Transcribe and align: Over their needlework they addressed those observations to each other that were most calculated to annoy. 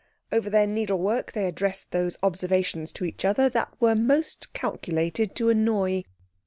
Over 0.31 0.49
their 0.49 0.65
needlework 0.65 1.33
they 1.33 1.45
addressed 1.45 1.91
those 1.91 2.17
observations 2.23 2.91
to 2.93 3.05
each 3.05 3.23
other 3.23 3.49
that 3.49 3.71
were 3.79 3.93
most 3.93 4.51
calculated 4.51 5.35
to 5.35 5.49
annoy. 5.51 6.05